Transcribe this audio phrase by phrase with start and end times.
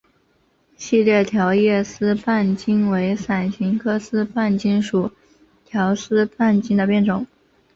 [0.75, 5.11] 细裂条叶丝瓣芹为伞形科丝瓣芹属
[5.63, 7.27] 条叶丝瓣芹的变种。